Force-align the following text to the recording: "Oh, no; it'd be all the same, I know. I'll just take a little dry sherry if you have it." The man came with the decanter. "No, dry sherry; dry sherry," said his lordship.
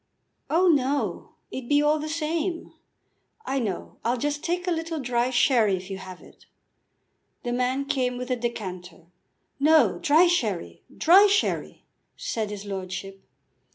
"Oh, 0.49 0.67
no; 0.67 1.35
it'd 1.51 1.69
be 1.69 1.79
all 1.79 1.99
the 1.99 2.09
same, 2.09 2.73
I 3.45 3.59
know. 3.59 3.97
I'll 4.03 4.17
just 4.17 4.43
take 4.43 4.65
a 4.65 4.71
little 4.71 4.99
dry 4.99 5.29
sherry 5.29 5.75
if 5.77 5.91
you 5.91 5.99
have 5.99 6.21
it." 6.21 6.47
The 7.43 7.53
man 7.53 7.85
came 7.85 8.17
with 8.17 8.29
the 8.29 8.35
decanter. 8.35 9.11
"No, 9.59 9.99
dry 9.99 10.25
sherry; 10.25 10.81
dry 10.97 11.27
sherry," 11.27 11.83
said 12.17 12.49
his 12.49 12.65
lordship. 12.65 13.21